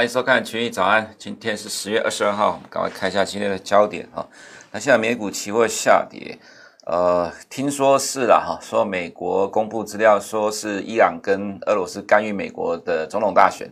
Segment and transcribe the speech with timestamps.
[0.00, 1.14] 欢迎收看群益早安。
[1.18, 4.26] 今天是十月二十二号，我们赶快看一下今天的焦点哈。
[4.72, 6.38] 那现在美股期货下跌，
[6.86, 13.70] 呃，听说是了哈，说美国公布资料，说是伊朗跟俄罗斯干预美国的总统大选。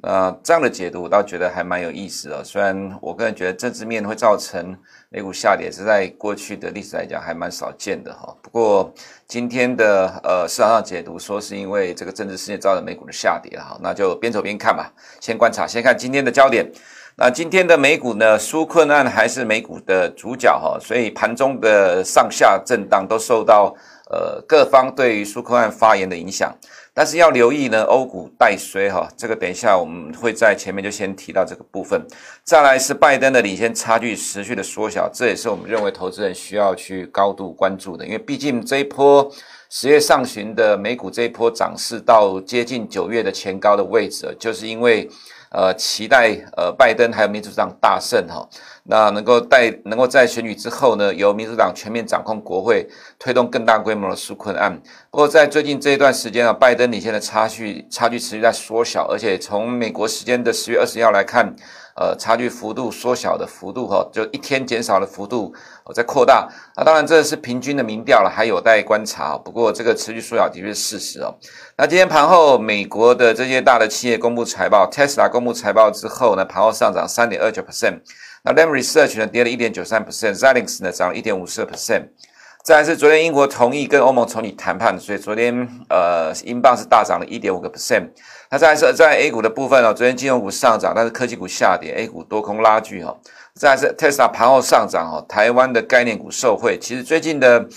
[0.00, 2.44] 那这样的解读，我倒觉得还蛮有意思的。
[2.44, 4.76] 虽然我个人觉得政治面会造成
[5.08, 8.32] 美股下跌，是在过去的历史来讲还蛮少见的哈。
[8.40, 8.94] 不过
[9.26, 14.92] 今天的呃市场上解读说是因为这个政治事件造成美股的下跌哈，那就边走边看吧。
[15.20, 16.70] 先观察，先看今天的焦点。
[17.16, 23.74] 那今天的美股呢，纾困案还是美股的主角哈，所以盘中的上下震荡都受到
[24.12, 26.56] 呃各方对于纾困案发言的影响。
[26.98, 32.04] 但是要留意呢，欧股带衰哈，这个等一下我们会在前面就先提到这个部分。
[32.42, 39.30] 再来是拜登的领先差距持续的缩小，这也是我们认为投资人需要去高度关注的，因为毕竟这一波
[39.70, 45.06] 十月上旬的美股这一波涨势到接近九月的前高的位置，就是因为
[45.50, 48.48] 呃期待呃拜登还有民主党大胜哈。
[48.84, 54.80] 那能够带能够在选举之后呢，由民主党全面掌控国会，推动更大规模的纾困案。
[55.10, 61.54] 不过在最近这一段时间啊，拜登领先的差距差距持续在缩小，而且从美国时间的十月二十一号来看，
[61.94, 65.52] 呃，差距幅度缩小的幅度哈，就一天减少的幅度
[65.92, 66.48] 在扩大。
[66.76, 69.36] 那当然这是平均的民调了，还有待观察。
[69.36, 71.34] 不过这个持续缩小的确是事实哦。
[71.76, 78.00] 那今天盘后，美国的这些大的企业公布财报，Tesla 公布财报之后呢，盘后上涨三点二九 percent。
[78.44, 82.08] 那 Lam Research 呢跌了一点九三 percent，Xilinx 呢涨了一点五四 percent。
[82.64, 88.08] 再来是昨天英国同意跟欧盟重启谈判，所以昨天呃英镑是大涨了一点五个 percent。
[88.50, 93.16] 那再来是在 A 股的部分哦，昨天金融股上涨，但是科技股下跌，A 股多空拉锯哈。
[93.58, 96.78] 再来是 tesa 盘后上涨哈，台湾的概念股受惠。
[96.80, 97.68] 其实最近的。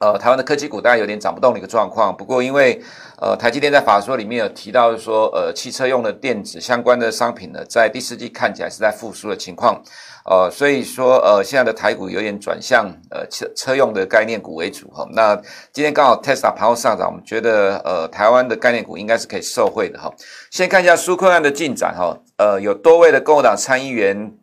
[0.00, 2.14] 呃，台湾的科技股大概有点涨不动的一个状况。
[2.14, 2.82] 不过，因为
[3.22, 9.80] 呃，台积电在法说里面有提到说，呃，汽车用的电子相关的商品呢，在第四季看起来是在复苏的情况。
[10.26, 15.06] 呃，所以说，呃，现在的台股有点转向呃车车用的概念股为主哈。
[15.12, 15.34] 那
[15.72, 20.12] 今天刚好 Tesla 盘后上涨，我们觉得呃，台湾的概念股应该是可以受惠的哈。
[20.50, 22.18] 先看一下纾困案的进展哈。
[22.36, 24.34] 呃，有多位的共和党参议员，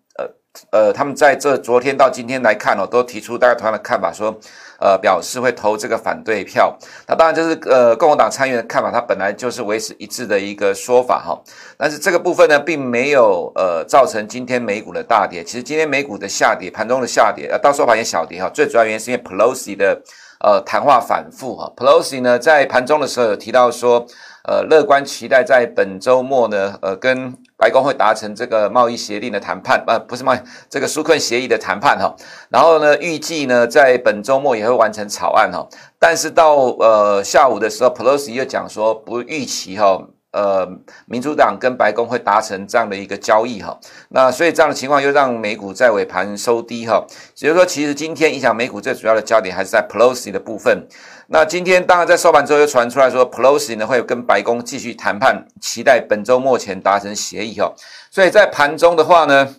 [0.72, 4.38] 呃，他们在这昨天到今天来看哦，都提出大概同样的看法说。
[4.84, 6.76] 呃，表示会投这个反对票。
[7.08, 11.40] 那当然就是呃，共和党参议员的看法，它本来就是维持一致的一个说法哈。
[11.78, 15.44] 但是这个部分呢，并没有呃造成今天美股的大跌。
[15.44, 18.50] 其实今天美股的下跌，盘中的下跌，呃，到收盘也小跌哈。
[18.52, 20.02] 最主要原因是因为 Pelosi 的
[20.44, 21.72] 呃谈话反复哈。
[21.78, 24.04] Pelosi 呢在盘中的时候有提到说，
[24.46, 32.16] 呃，乐观期待在本周末呢，呃，跟白宫会达成这个贸易协定的谈判，呃，不是贸易，这个纾困协议的谈判哈。
[32.50, 35.70] 然后呢，预计呢在本周末也会完成草案哈。
[36.00, 40.02] 但是到呃下午的时候，Pelosi 又讲说不预期哈，
[40.32, 40.68] 呃，
[41.06, 43.80] 民主党跟白宫会达成这样的一个交易哈。
[44.10, 47.06] 那所以这样的情况又让美股在尾盘收低哈。
[47.36, 50.88] 所以说，其实今天影响美股最主要的焦点还是在 Pelosi 的部分。
[51.34, 57.74] 那今天当然在收盘之后又传出来说，Pelosi 呢会跟白宫继续谈判，期待本周末前达成协议哈。
[58.12, 59.56] 所以在盘中的话呢，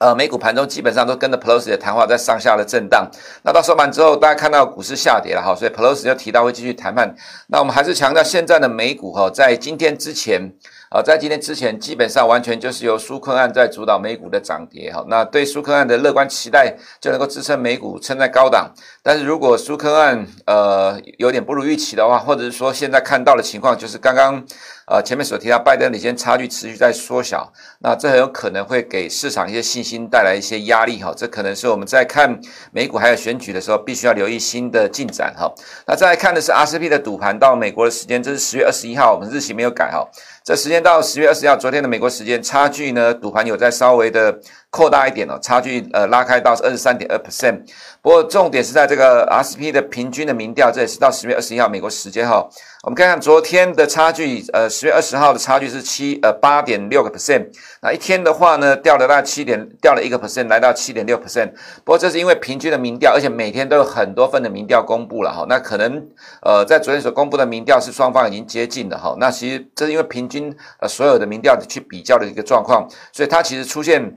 [0.00, 3.10] 呃，美股盘中基本上都跟着 Pelosi 的谈话在上下的震荡。
[3.42, 7.16] 那到收盘之后，大家看到股市下跌了哈，所以 Pelosi 就提到会继续谈判。
[7.46, 10.52] 那我们还是强调现在的美股哈，在今天之前。
[10.92, 15.04] 好，在今天之前，基本上完全就是由苏克案在主导美股的涨跌哈。
[15.06, 18.74] 那对苏克案的乐观期待就能够支撑美股撑在高档。
[19.00, 24.44] 但是如果苏克案呃有点不如预期的话，或者是说现在看到的情况就是刚刚
[24.90, 31.14] 呃前面所提到拜登领先差距持续在缩小，那这很有可能会给市场一些信心带来一些压力哈。
[31.16, 32.40] 这可能是我们在看
[32.72, 35.48] 美股还有选举的时候必须要留意新的进展哈。
[35.86, 40.04] 那再来看的是 RCP 的赌盘到美国的时间，这是十月二十一号，我们日期没有改哈。
[40.42, 44.36] 这时间到十月二十一号，昨天的美国时间差距呢，赌盘有在稍微的
[44.70, 47.60] 扩大一点哦，差距呃拉开到二十三点二 percent。
[48.00, 52.48] 不过重点是在这个 RSP 的平均的民调，这也是到十月二十一号美国时间哈。
[52.84, 57.48] 我们看看昨天的差距，呃，十月二十号的差距是七呃八点六个 percent。
[57.82, 61.50] 那一天的话呢，掉了大概七点，掉了一个 percent，来到七点六 percent。
[61.84, 65.44] 不过这是因为平均的民调，而且每天都有很多份的民调公布了哈。
[65.48, 66.08] 那可能
[66.42, 69.14] 呃在昨天所公布的民调是双方已经接近的哈。
[69.18, 74.16] 那其实这是因为平均呃所有的民调去比较的一个状况，所以它其实出现。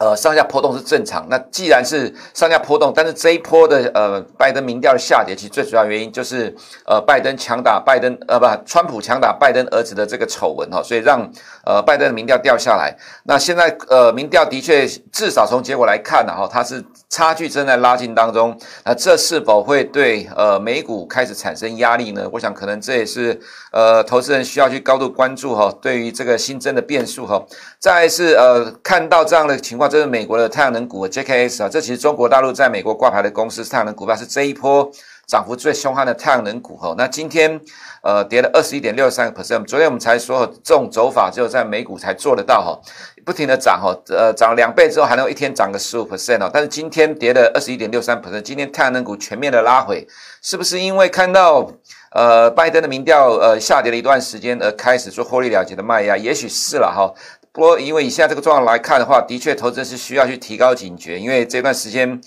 [0.00, 1.26] 呃，上下波动是正常。
[1.28, 6.56] 那既然是上下波动，但是这一波的呃拜登民调的下跌，其实最主要原因就是
[6.86, 11.30] 呃拜登强打拜登呃不，川普强打拜登儿子的这个丑闻哈，所以让
[11.64, 12.96] 呃拜登的民调掉下来。
[13.24, 18.56] 那现在呃民调的确至少从结果来看呢哈，它是差距正在拉近当中。
[18.84, 22.28] 那这是否会对呃美股开始产生压力呢？
[22.32, 23.40] 我想可能这也是
[23.72, 27.44] 呃投资人需要去高度关注哈，对于这个新增的变数哈。
[27.78, 29.90] 再来是呃看到这样的情况。
[29.90, 34.88] 这是美国的太阳能股 JKS 啊，这其实中国大陆在美国挂牌的公司，太阳能股票是这一波
[35.30, 36.92] 涨幅最凶悍的太阳能股哈。
[36.98, 37.60] 那今天
[38.02, 42.76] 呃跌了二十一点六三个 percent，昨天我们才说这种走法只有在美股才做得到哈，
[43.24, 50.04] 不停的涨哈，呃涨了两倍之后还能一天涨个十五 percent 哦，但是今天跌了二十一点六三 percent，今天太阳能股全面的拉回，
[50.42, 51.70] 是不是因为看到
[52.10, 56.16] 呃拜登的民调呃下跌了一段时间而开始做获利了结的卖压？
[56.16, 57.14] 也许是了哈。
[57.52, 62.20] 不过，因为以现在这个状况来看的话，的确，投资是需要去提高警觉，因为这段时间。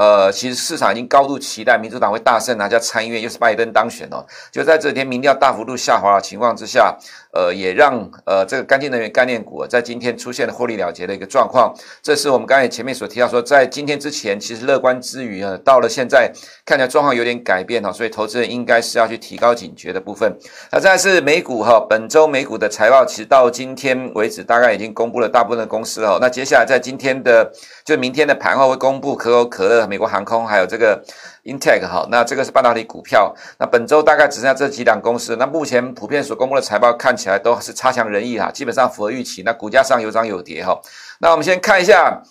[0.00, 4.24] 呃，其实市场已经高度期待民主党会大胜拿下参议院，又是拜登当选哦。
[4.50, 6.96] 就在这天民调大幅度下滑的情况之下，
[7.34, 11.74] 呃，也让呃这个干净能源概念股在今天出现了获利了结的一个状况。
[12.02, 16.32] 这是我们刚才前面所提到说，在今天之前其实乐观之余啊，到了现在
[16.64, 20.34] 看起来状况有点改变哈，所以投资人应该是要去提高警觉的部分。
[20.72, 26.16] 那再是美股哈，本周美股的财报其实到今天为止大概已经公布了大部分的公司了。
[26.22, 27.52] 那接下来在今天的
[27.84, 29.89] 就明天的盘后会公布可口可乐。
[29.90, 31.02] 美国航空还有这个
[31.44, 33.34] Intel 哈，那这个是半导体股票。
[33.58, 35.34] 那本周大概只剩下这几档公司。
[35.34, 39.42] 那目前普遍所公布的财报看起来都是差强人意哈，基本上符合预期。
[39.44, 40.80] 那股价上有涨有跌哈。
[41.18, 42.22] 那我们先看一下，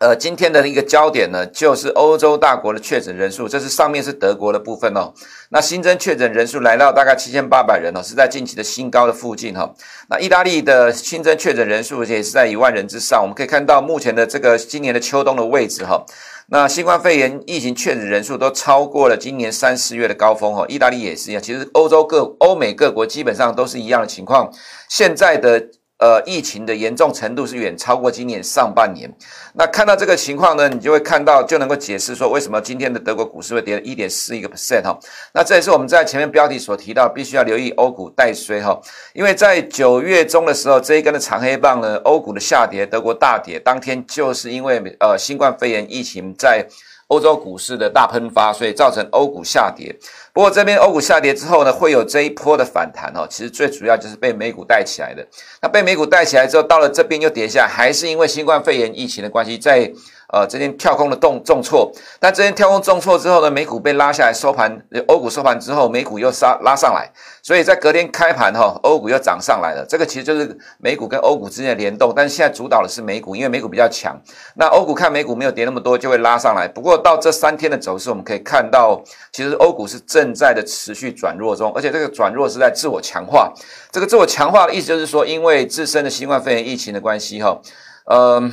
[0.00, 3.46] 呃，今天的一个焦点呢，就是欧洲大国的确诊人数。
[3.46, 5.12] 这是上面是德国的部分哦。
[5.50, 9.74] 那新增确诊人数来到大概七千八百人哦，是在近期的新高的附近哈。
[10.08, 13.20] 那意大利的新增确诊人数也是在一万人之上。
[13.20, 16.02] 我们可以看到目前的这个今年的秋冬的位置哈。
[16.46, 21.42] 那新冠肺炎疫情确诊人数都超过了今年三四月的高峰哦，意大利也是一样。
[21.42, 24.50] 其实欧洲各欧美各国基本上都是一样的情况。
[24.88, 25.62] 现在的。
[26.00, 29.08] 呃，疫情的严重程度是远超过今年上半年。
[29.52, 34.98] 那看到这个情况呢，你就会看到，就能够解释说为什么今天的德国股市会跌了一点四一个 percent 哈。
[35.34, 38.80] 那这也是我们在前面标题所提到，必须要留意欧股带衰哈。
[39.12, 46.66] 因为在九月中的时候，这一根的长黑棒呢，欧股的下跌，德国大跌，当天就是因为呃新冠肺炎疫情在。
[47.10, 49.94] 欧洲股市的大喷发，所以造成欧股下跌。
[50.32, 53.26] 不过这边欧股下跌之后呢，会有这一波的反弹哦。
[53.28, 55.26] 其实最主要就是被美股带起来的。
[55.60, 59.92] 那被美股带起来之后，到了这边又跌下，还是因为新冠肺炎疫情的关系，在。
[60.32, 61.90] 呃，这天跳空的动重挫，
[62.20, 67.10] 但这天跳空重挫之后呢，美股被拉下来收盘，欧股收盘之后，美股又杀拉上来，
[67.42, 69.84] 所以在隔天开盘哈，欧股又涨上来了。
[69.88, 74.16] 这个其实就是美股跟欧股之间的联动，但是现在主导的是美股，因为美股比较强。
[74.54, 76.68] 那欧股看美股没有跌那么多，就会拉上来。
[76.68, 79.02] 不过到这三天的走势，我们可以看到，
[79.32, 83.52] 其实欧股是正在的持续转弱中，而且这个转弱是在自我强化。
[83.90, 87.60] 这个自我强化的意思就是说，因为自身的新冠肺炎疫情的关系哈，
[88.04, 88.52] 嗯。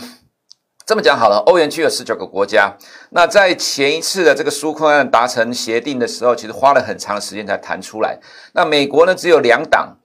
[0.88, 2.74] 这么讲好了，欧元区有十九个国家。
[3.10, 8.18] 那在前一次的这个纾困案达成协定的时候，其实花了很长的时间才谈出来。
[8.54, 9.98] 那美国呢，只有两党，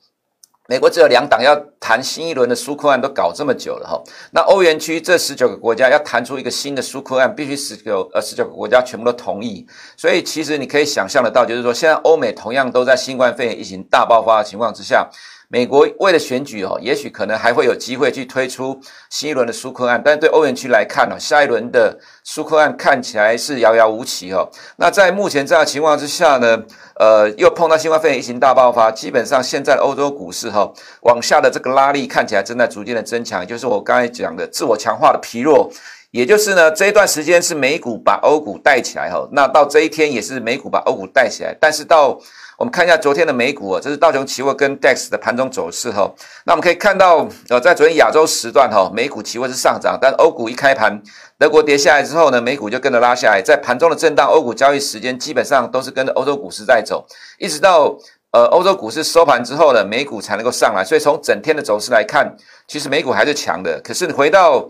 [0.66, 4.02] 美国只有两党要谈新一轮的纾困案，都搞这么久了哈。
[4.32, 9.64] 那欧元区这十九个国家要谈出一个新的纾困案，必须十九呃十九个国家全部都同意。
[9.96, 15.08] 所以其实你可以想象得到，就是说现在欧美同样都在新冠肺炎疫情大爆发的情况之下。
[15.52, 21.94] 美国为了选举哦，也许可能还会有机会去推出新一轮的纾困案，但是对欧元区来看呢，下一轮的
[22.26, 24.48] 纾困案看起来是遥遥无期哦。
[24.76, 26.62] 那在目前这样情况之下呢，
[26.98, 35.70] 呃，又碰到新冠肺炎疫情大爆发，基本上现在欧洲股市哈，往下的这个拉力看起来正在逐渐的增强，就是我刚才讲的自我强化的疲弱，
[36.12, 42.18] 也就是呢这一段时间是美股把欧股带起来哈，那到这一天也是美股把欧股带起来，但是到
[42.58, 46.12] 我们看一下昨天的美股啊，这是道琼期货跟 DAX 的盘中走势哈。
[46.44, 51.02] 那我们可以看到，呃，在昨天亚洲时段哈，美股期货是上涨，但欧股一开盘，
[51.38, 53.42] 德国跌下来之后呢，美股就跟着拉下来。
[53.42, 57.04] 在盘中的震荡，欧股交易时间基本上都是跟着欧洲股市在走，
[57.38, 57.96] 一直到
[58.30, 60.84] 呃欧洲股市收盘之后呢，美股才能够上来。
[60.84, 62.36] 所以从整天的走势来看，
[62.68, 63.80] 其实美股还是强的。
[63.82, 64.68] 可是你回到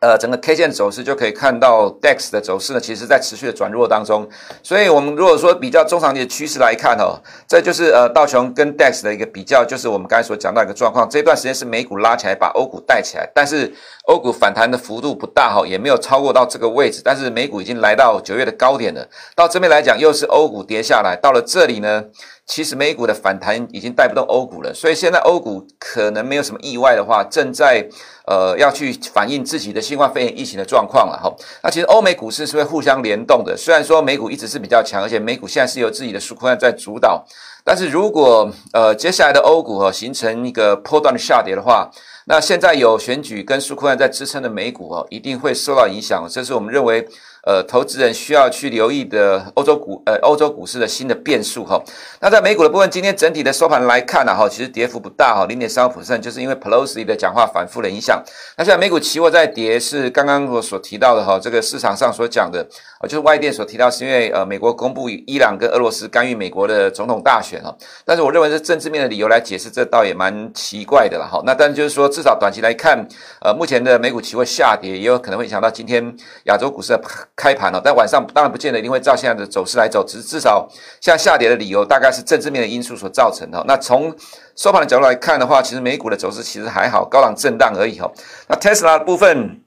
[0.00, 4.28] 呃，整个 K 线走势就可以看到，DAX 的走势呢，其实在持续的转弱当中。
[4.62, 11.08] 所以，我们如果说比较中长期的趋势来看哦，这就是呃道琼跟 DAX 的一个比较，就是我们刚才所讲到一个状况。
[11.10, 13.74] 这段时间是美股拉起来，把欧股带起来，但是
[14.04, 17.02] 欧股反弹的幅度不大哈，也没有超过到这个位置。
[17.04, 22.04] 但是美股已经来到九月的高点了，到这边来讲又是欧股跌下来，到了这里呢。
[22.48, 27.86] 其实美股的反弹已经带不动欧股了，所以现在欧股可能没有什么意外的话，正在
[28.26, 31.30] 呃要去反映自己的新冠肺炎疫情的状况了哈。
[31.62, 37.22] 那其实欧美股市是会互相联动的，虽然说美股一直是比较强，而且美股现在是由自己的纾困案在主导，
[37.62, 41.90] 但是如果呃接下来的欧股哈形成一个波段的下跌的话，
[42.24, 47.06] 那现在有选举跟纾困案在支撑的美股哦，一定会受到影响，这是我们认为。
[47.44, 51.82] 呃，投资人需要去留意的欧洲股，呃，欧洲股市的新的变数哈。
[52.20, 58.22] 那在美股的部分，今天整体的收盘来看呢，哈，其实跌幅不大哈，零点三五就是因为 Pelosi 的讲话反复的影响。
[58.56, 62.66] 那现在美股期货在跌，是刚刚我所提到的哈，这个市场上所讲的，
[63.04, 67.74] 就是外电所提到，是因为呃，美国公布伊朗跟俄罗斯干预美国的总统大选哈。
[68.04, 71.40] 但是我认为是政治面的理由来解释，这倒也蛮奇怪的了哈。
[71.46, 73.06] 那但是就是说，至少短期来看，
[73.40, 76.14] 呃，目前的美股期货下跌，也有可能会影响到今天
[76.44, 77.00] 亚洲股市的。
[77.38, 80.68] 开盘了，但晚上当然不见得一定会照现在的走势来走，只是至少
[81.00, 83.64] 像下跌的理由大概是政治面的因素所造成的。
[83.68, 84.12] 那从
[84.56, 88.10] 收盘的角度来看的话，其实美股的走势其实还好，高档震荡而已哈。
[88.48, 89.62] 那 Tesla 的部分。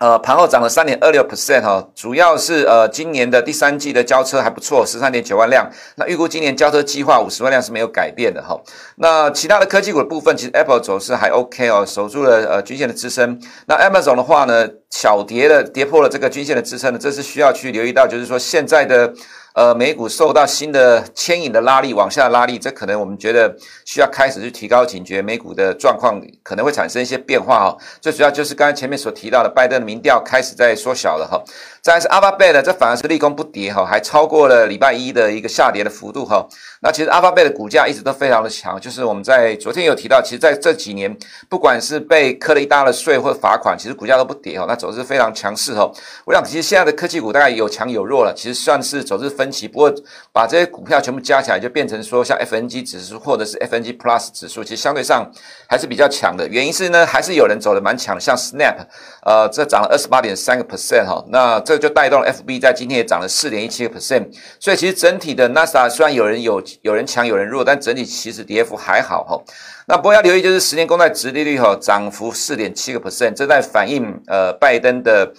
[0.00, 5.70] 呃，盘后涨了三点二六 percent 哈，主要是呃今年的第三季的交车还不错，十三点九万辆。
[5.96, 8.58] 那预估今年交车计划五十万辆是没有改变的哈。
[8.96, 13.38] 那其他的科技股的部分，其实 Apple 走势还 OK 哦，守住了呃均线的支撑。
[13.66, 19.12] 那 Amazon 的话呢，小跌的跌破了这个均线的支撑呢，这是需要去留意到，就是说现在的。
[19.54, 23.54] 呃，美股受到新的牵引的拉力，往下拉力，这可能我们觉得
[23.84, 27.76] 需要开始去提高警觉，美股的状况可能会产生一些变化哦。
[28.00, 31.42] 最主要就是刚才前面所提到的，拜登的民调开始在缩小了哈。
[31.82, 36.46] 再是 Alphabet，这反而是利空不跌哈，还超过了礼拜一的一个下跌的幅度哈。
[36.82, 41.16] 那其实 Alphabet 的股价一直都非常的强，就是我们在昨天有提到，其实在这几年，
[41.48, 45.90] 不管是被磕了一大的税或罚款，其实股价都不跌哈，那走势非常强势哈。
[46.26, 49.90] 我想，其实现在的科技股大概有强有弱了，其实算是走势分歧，不过
[50.32, 55.30] 把这些股票全部加起来，就变成说像 FNG 指数或者是 FNG Plus 指数，其实相对上
[55.66, 56.46] 还是比较强的。
[56.46, 58.76] 原因是呢，还是有人走得蛮强的，像 Snap，
[59.24, 61.24] 呃，这涨了二十八点三个 percent 哈。
[61.28, 64.26] 那这就带动了 FB 在今天也涨了四点一七个 percent。
[64.58, 69.40] 所以其实整体的 NASA 虽然有人有有人强有人弱，但整体其实跌幅还好哈。
[69.86, 75.32] 那不过要留意就是十年公债殖利率哈，涨幅四点七个 percent，这在反映呃拜登的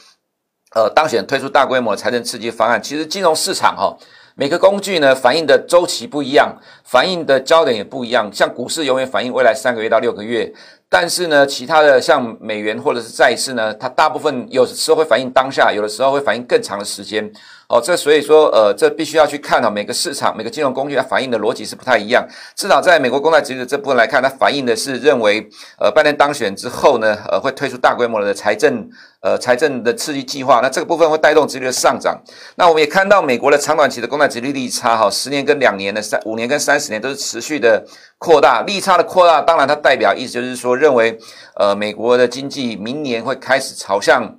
[0.73, 2.81] 呃当选推出大规模财政刺激方案。
[2.81, 3.97] 其实金融市场哈。
[4.33, 8.31] 每个工具呢，反映的周期不一样，反映的焦点也不一样。
[8.33, 10.51] 像股市永远反映未来三个月到六个月，
[10.93, 17.31] 但是呢，其他的像美元或者是债市呢，它大部分有时候会反映当下，有的时候会反映更长的时间。
[17.69, 22.27] 哦，这所以说，呃，这必须要去看哦，每个市场、每个金融工具它反映的逻辑是不太一样。
[22.53, 28.89] 至少在美国公债殖利率这部分来看，它反映的是认为，呃，拜登当选之后呢，呃，会推出大规模的财政，
[29.21, 30.59] 呃，财政的刺激计划。
[30.61, 32.21] 那这个部分会带动殖利率的上涨。
[32.57, 37.81] 那我们也看到美国的长短期的公债殖利率利差，哈，十年跟两年的三、五年跟三十年都是持续的
[38.17, 41.17] 扩大，利差的扩大，当然它代表意思就是说，认为，
[41.55, 44.35] 呃，美国的经济明年会开始朝向。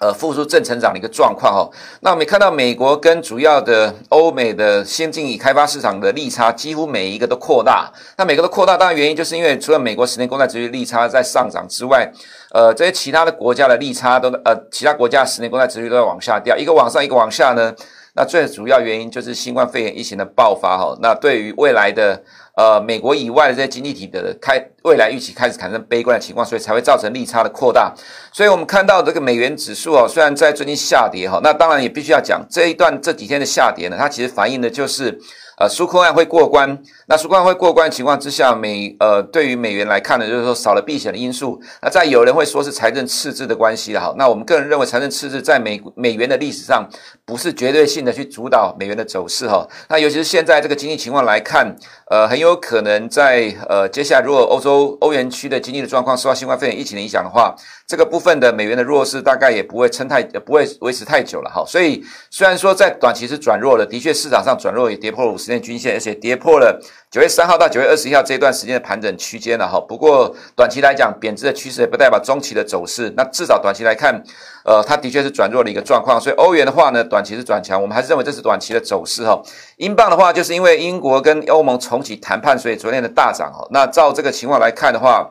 [0.00, 1.68] 呃，复苏正成长的一个状况哈。
[2.02, 7.92] 那我们看到美国跟主要的欧美的先进与开发市场的利差，几乎每一个都扩大。
[8.16, 12.08] 那每个都扩大，当然原因就是因为除了美国十年公债殖利率利差在上涨之外，
[12.52, 17.74] 呃，这些其他的国家的利差都呃，其他国家十年公债殖利率都在往下掉，一个往上，一个往下呢。
[18.18, 20.98] 那最主要原因就是新冠肺炎疫情的爆发哈。
[21.00, 22.20] 那对于未来的。
[22.58, 27.94] 呃，美国以外的这些经济体的开未来预期开始产生悲观的情况，所以才会造成利差的扩大。
[28.32, 35.16] 所以我们看到这个美元指数哦，虽然在最近下跌哈，那当然也必须要讲这一段这几天的下跌呢，它其实反映的就是。
[35.60, 36.78] 呃，纾困案会过关，
[37.10, 41.58] 那纾困案会过关的情况之下，美呃对于美元来看呢，就是说少了避险的因素。
[41.80, 44.14] 那再有人会说是财政赤字的关系了哈。
[44.18, 46.86] 那我们个人认为，财政赤字在美美元的历史上
[47.24, 49.66] 不是绝对性的去主导美元的走势哈。
[49.88, 51.74] 那尤其是现在这个经济情况来看，
[52.10, 57.54] 呃，很有可能在呃接下来如果欧洲欧元区的经济的状况受到新冠肺炎疫情的影响的话。
[57.90, 61.64] 这个部分的美元的弱势大概也不会撑太，不会维持太久了哈。
[61.66, 66.78] 所以虽然说在短期是转弱了，的确市场上转弱也跌破了五十天均线，而且跌破了
[67.10, 69.80] 九月三号到九月二十一号这一段时间的盘整区间了哈。
[69.80, 73.10] 不过短期来讲，贬值的趋势也不代表中期的走势。
[73.16, 74.22] 那至少短期来看，
[74.62, 76.20] 呃，它的确是转弱的一个状况。
[76.20, 79.40] 所以欧元的话呢，短期是转强，我们还是认为这是短期的走势哈。
[79.78, 83.66] 英镑的话，就是因为英国跟欧盟重启谈判，所以昨天的大涨哈。
[83.70, 85.30] 那照这个情况来看的话，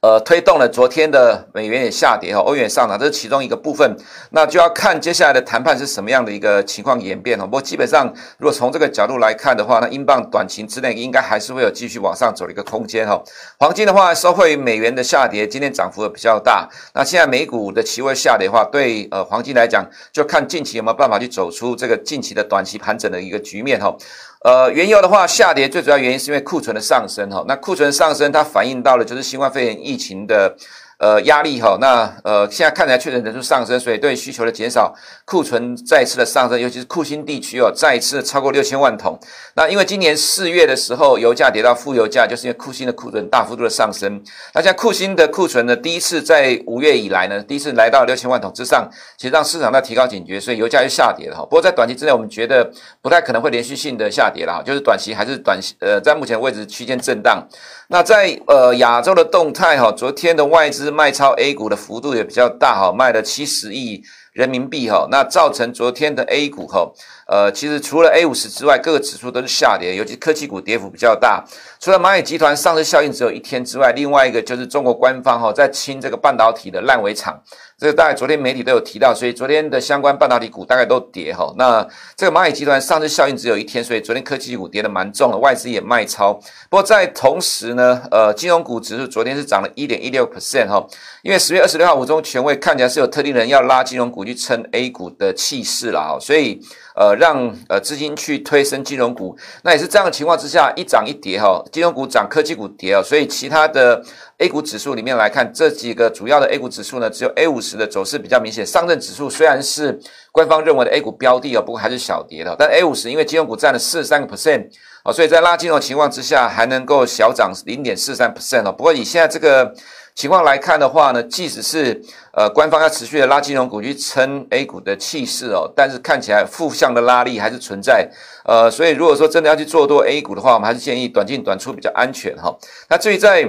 [0.00, 3.96] 呃，推动了昨天的美元也下跌哈，欧元上涨，这是其中一个部分。
[4.30, 7.44] 那就要看接下来的谈判是什么样的一个情况演变哈。
[7.44, 8.06] 不过基本上，
[8.38, 13.20] 如果从这个角度来看的话，那英镑短期之内应该还是会有继续往上走的一个空间哈。
[13.58, 16.68] 黄金的话，受惠于美元的下跌，今天涨幅比较大。
[16.94, 23.92] 那现在美股的期货下跌的话，对呃黄金来讲，就看近期有没有办法去走出这个近期的短期盘整的一个局面哈。
[24.42, 30.56] 呃，原油的话下跌最主要原因是因为库存的上升哈，那库存上升它反映到了就是新冠肺炎疫情的。
[30.98, 34.92] 呃，压力哈，那呃，现在看起来确诊人数上升，所以对需求的减少，
[35.24, 39.16] 库存再次的上升，尤其是库欣地区哦，再一次超过六千万桶。
[39.54, 44.20] 那因为今年四月的时候，油价跌到负油价，就是因为库欣的库存大幅度的上升。
[44.52, 51.42] 那像库欣的库存呢，第一次在五月以来呢，第一次来到六千万桶之上，其实让市场在提高警觉，所以油价又下跌了哈。
[51.44, 52.68] 不过在短期之内，我们觉得
[53.00, 57.46] 不太可能会连续性的下跌了哈，就是短期还是短呃，在目前位置区间震荡。
[57.90, 64.02] 那在呃亚洲的动态哈，昨天的外资卖超 A 股的幅度也比较大哈，卖了七十亿
[64.38, 66.88] 人民币哈，那造成昨天的 A 股哈。
[67.26, 71.44] 呃，其实除了 A 五十之外，各个指数都是下跌，尤其科技股跌幅比较大。
[71.80, 77.38] 除了蚂蚁集团上市效应只有一天之外，另外一个就是中国官方哈在清这个半导体的烂尾厂，
[77.76, 81.52] 这个大概昨天媒体都有提到，所以昨天的相关半导体股大概都跌哈。
[81.58, 86.32] 那这个蚂蚁集团上市效应只有一天，所以昨天科技股跌的蛮重的，外资也卖超。
[86.70, 90.86] 不过在同时呢，呃，金融股指数昨天是涨了一点一六 percent 哈，
[91.22, 96.60] 因为十月二十六号五中全会看起来是有特定人要拉金融股去撑 A 股的气势了哈，所以。
[97.00, 104.02] 呃，让呃资金去推升金融股，那也是这样的情况之下，一涨一跌哈，金融股涨，科技股跌啊，所以其他的
[104.38, 108.66] A 股指数里面来看，这几个主要的 A 股指数呢，只有 A 五十的走势比较明显。
[108.66, 109.96] 上证指数虽然是
[110.32, 112.56] 官方认为的 A 股标的哦，不过还是小跌的。
[112.58, 114.66] 但 A 五十因为金融股占了四十三个 percent
[115.04, 118.72] 哦，所以在拉金融情况之下，还能够小涨零点四三 percent 哦。
[118.72, 119.72] 不过以现在这个。
[120.18, 128.10] 情况来看的话呢，即使是呃官方要持续的拉金融股去撑 A 股的气势哦，但是看起来负向的拉力还是存在。
[128.44, 132.52] 呃，所以如果说真的要去做多 A 股的话，我们还是建议短进短出比较安全哈。
[132.88, 133.48] 那至于在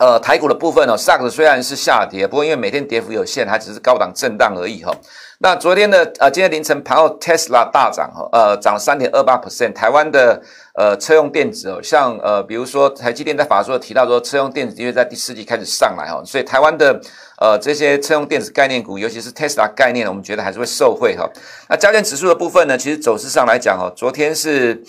[0.00, 4.92] 呃台股的部分呢，SARS 虽然是下跌，不过因为每天跌幅有限，还只是高档震荡而已哈。
[5.38, 10.42] 那昨天的呃今天凌晨盘后，Tesla 大涨哈，呃涨了三点二八 percent，台湾的。
[10.76, 17.00] 呃，车用电子哦，像呃，比如说台积电在法说提到说，车用电子因为在第四季开始上来哈，所以台湾的
[17.40, 21.26] 呃这些车用电子概念股，尤其是 Tesla 概念，我们觉得还是会受惠哈。
[21.68, 24.84] 那加权指数的部分呢，其实走势上来讲哦，昨天是。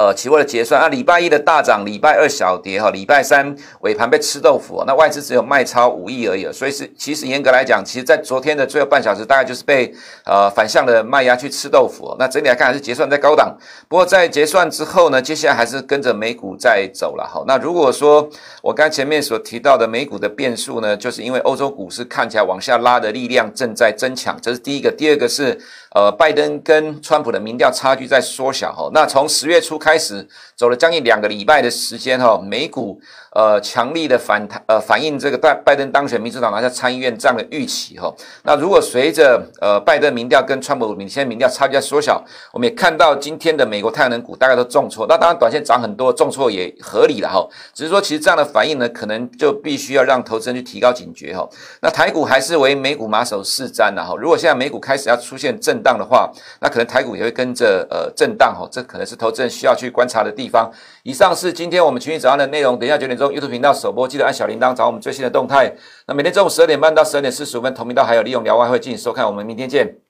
[0.00, 12.16] 呃，期货的结算啊，礼拜一的大涨，礼拜二小跌哈，礼拜三尾盘被吃豆腐，那外资只有卖超五亿而已，所以是其实严格来讲，其实在昨天的最后半小时，大概就是被呃反向的卖压去吃豆腐。
[12.18, 13.54] 那整体来看还是结算在高档，
[13.88, 17.44] 不过在结算之后呢，接下来还是跟着美股在走了哈。
[17.46, 18.26] 那如果说
[18.62, 25.60] 我刚前面所提到的美股的变数呢，就是因为欧洲股市看起来往下拉的力量正在增强，这是第一个，第二个是。
[25.92, 33.00] 呃，拜登跟川普的民调差距在缩小哈，那从十月初开始走了将近两个礼拜的时间哈，美股
[33.32, 38.12] 呃强力的反弹呃反映这个拜拜登当选，民主党拿下参议院这样的预期哈。
[38.44, 47.46] 那如果随着呃拜登民调跟川普民现在民调差距在缩小，我们也看到今天的美国太阳能股大概都重挫，那当然短线涨很多，重挫也合理了哈。
[47.72, 51.48] 只是说其实这样的反应呢，可能就必须要让投资人去提高警觉哈。
[51.82, 54.14] 那台股还是为美股马首是瞻的哈。
[54.18, 60.70] 如果现在美股开始要出现震荡的话，那可能台股也会跟着呃震荡哈，这可能是投资人需要去观察的地方。
[61.02, 65.74] 以上是今天我们群益早上的内容，等一下九点钟 YouTube 频道首播，记得按小铃铛找我们最新的动态。
[66.06, 70.09] 那每天中午十二点半到十二点四十五分，同频道还有利用聊外汇进行收看，我们明天见。